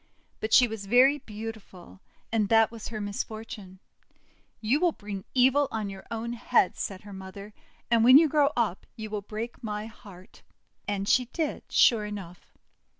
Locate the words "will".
4.79-4.93, 9.11-9.21